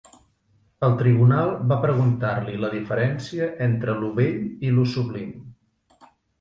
El 0.87 0.95
tribunal 1.01 1.51
va 1.73 1.77
preguntar-li 1.83 2.57
la 2.65 2.73
diferència 2.77 3.53
entre 3.69 3.97
lo 4.03 4.13
bell 4.19 4.43
i 4.71 4.75
lo 4.81 4.91
sublim 4.99 5.33